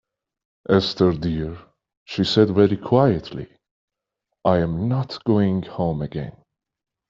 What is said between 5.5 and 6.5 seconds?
home again."